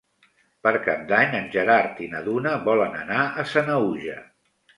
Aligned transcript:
Per 0.67 0.71
Cap 0.87 1.03
d'Any 1.11 1.37
en 1.39 1.45
Gerard 1.55 1.99
i 2.07 2.07
na 2.15 2.23
Duna 2.29 2.55
volen 2.71 2.97
anar 3.03 3.21
a 3.29 3.47
Sanaüja. 3.53 4.19